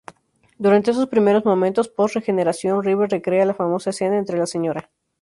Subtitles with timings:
[0.57, 4.89] Durante esos primeros momentos post-regeneración, River recrea la famosa escena entre la Sra.